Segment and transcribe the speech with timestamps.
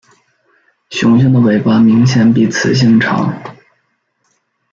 [0.89, 3.39] 雄性的尾巴明显比雌性长。